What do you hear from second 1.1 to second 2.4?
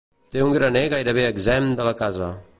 exempt de la casa.